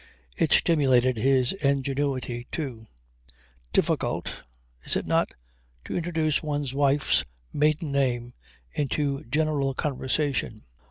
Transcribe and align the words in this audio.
It 0.35 0.51
stimulated 0.51 1.17
his 1.17 1.53
ingenuity 1.53 2.47
too. 2.51 2.87
Difficult 3.71 4.41
is 4.83 4.95
it 4.95 5.05
not? 5.05 5.35
to 5.85 5.95
introduce 5.95 6.41
one's 6.41 6.73
wife's 6.73 7.23
maiden 7.53 7.91
name 7.91 8.33
into 8.71 9.23
general 9.25 9.75
conversation. 9.75 10.63